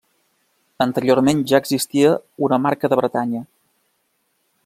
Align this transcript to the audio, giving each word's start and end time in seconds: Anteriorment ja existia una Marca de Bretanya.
Anteriorment 0.85 1.43
ja 1.51 1.59
existia 1.63 2.15
una 2.47 2.61
Marca 2.65 2.91
de 2.95 3.01
Bretanya. 3.03 3.43